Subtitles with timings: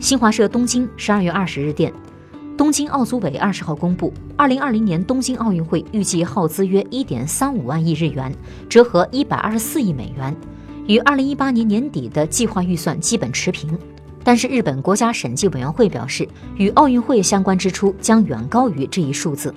[0.00, 1.92] 新华社东京十二月二十日电，
[2.56, 8.32] 东京奥组委二十号公布，二零二零年东京奥运会预计耗资约一点三五万亿日元，
[8.68, 10.34] 折合一百二十四亿美元，
[10.86, 13.76] 与二零一八年年底的计划预算基本持平。
[14.22, 16.26] 但是，日本国家审计委员会表示，
[16.56, 19.52] 与奥运会相关支出将远高于这一数字。